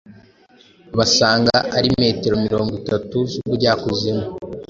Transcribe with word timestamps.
basanga 0.97 1.55
ari 1.77 1.89
metero 2.01 2.35
mirongo 2.45 2.71
itatu 2.81 3.17
z’ubujyakuzimu 3.31 4.25